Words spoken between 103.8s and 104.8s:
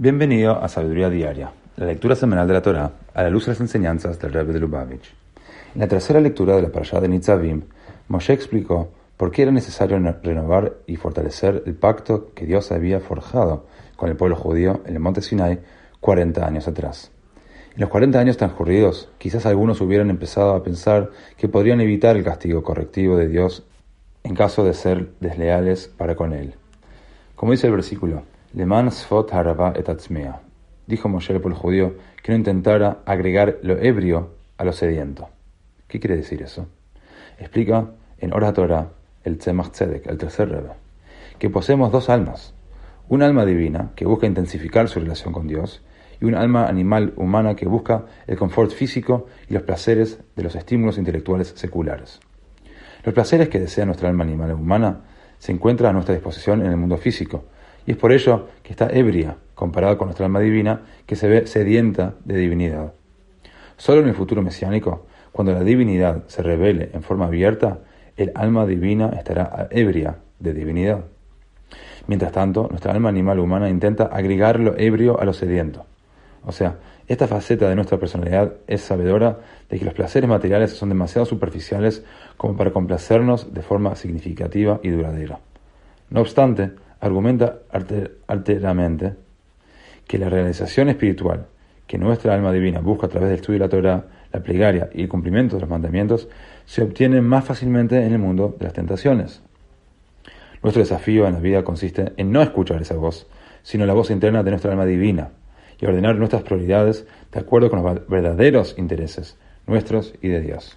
la voz interna de nuestra